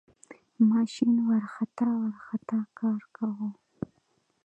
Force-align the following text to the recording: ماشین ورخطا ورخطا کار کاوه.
ماشین 0.71 1.15
ورخطا 1.27 1.87
ورخطا 2.01 2.59
کار 2.79 3.01
کاوه. 3.15 3.49